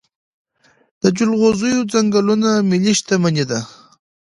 د 1.01 1.03
جلغوزیو 1.17 1.87
ځنګلونه 1.93 2.49
ملي 2.69 2.93
شتمني 2.99 3.45
ده. 3.49 3.59